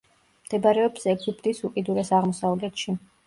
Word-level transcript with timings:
მდებარეობს 0.45 1.05
ეგვიპტის 1.11 1.61
უკიდურეს 1.69 2.11
აღმოსავლეთში. 2.21 2.97